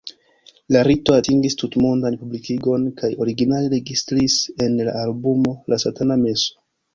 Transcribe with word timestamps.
La 0.75 0.79
rito 0.85 1.13
atingis 1.17 1.55
tutmondan 1.63 2.17
publikigon 2.21 2.87
kaj 3.03 3.11
originale 3.27 3.69
registris 3.75 4.39
en 4.69 4.81
la 4.89 4.97
albumo 5.03 5.55
La 5.75 5.81
Satana 5.85 6.19
Meso. 6.25 6.53